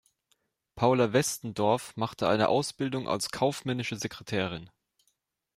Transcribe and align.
Paula 0.73 1.13
Westendorf 1.13 1.95
machte 1.95 2.27
eine 2.27 2.49
Ausbildung 2.49 3.07
als 3.07 3.29
kaufmännische 3.29 3.97
Sekretärin. 3.97 4.71